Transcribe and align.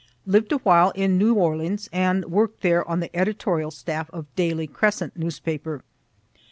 Lived 0.25 0.51
awhile 0.51 0.89
in 0.95 1.19
New 1.19 1.35
Orleans, 1.35 1.87
and 1.93 2.25
work'd 2.25 2.63
there 2.63 2.83
on 2.89 3.01
the 3.01 3.15
editorial 3.15 3.69
staff 3.69 4.09
of 4.09 4.25
"daily 4.35 4.65
Crescent" 4.65 5.15
newspaper. 5.15 5.83